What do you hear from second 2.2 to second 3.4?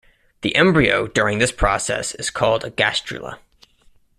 called a gastrula.